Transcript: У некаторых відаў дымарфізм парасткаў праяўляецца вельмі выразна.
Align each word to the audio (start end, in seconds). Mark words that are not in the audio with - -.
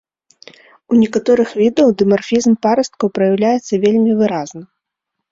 У 0.93 0.95
некаторых 1.01 1.49
відаў 1.61 1.91
дымарфізм 2.01 2.51
парасткаў 2.67 3.11
праяўляецца 3.17 3.73
вельмі 3.85 4.11
выразна. 4.23 4.63